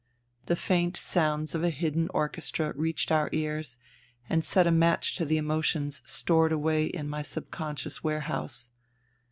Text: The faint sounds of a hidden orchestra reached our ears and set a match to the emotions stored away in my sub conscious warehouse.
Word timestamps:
The 0.47 0.55
faint 0.55 0.97
sounds 0.97 1.53
of 1.53 1.63
a 1.63 1.69
hidden 1.69 2.09
orchestra 2.11 2.73
reached 2.75 3.11
our 3.11 3.29
ears 3.33 3.77
and 4.27 4.43
set 4.43 4.65
a 4.65 4.71
match 4.71 5.13
to 5.17 5.25
the 5.25 5.37
emotions 5.37 6.01
stored 6.07 6.51
away 6.51 6.87
in 6.87 7.07
my 7.07 7.21
sub 7.21 7.51
conscious 7.51 8.03
warehouse. 8.03 8.71